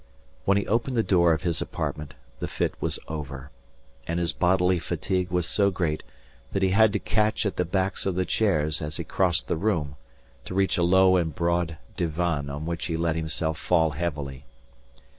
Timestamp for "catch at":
6.97-7.55